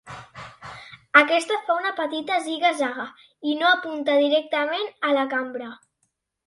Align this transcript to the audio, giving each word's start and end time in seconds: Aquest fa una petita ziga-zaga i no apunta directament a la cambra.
Aquest 1.19 1.53
fa 1.67 1.75
una 1.81 1.91
petita 2.01 2.39
ziga-zaga 2.47 3.07
i 3.53 3.57
no 3.61 3.71
apunta 3.77 4.21
directament 4.27 4.93
a 5.11 5.17
la 5.21 5.33
cambra. 5.37 5.75